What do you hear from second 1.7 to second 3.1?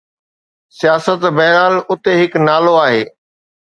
اتي هڪ نالو آهي.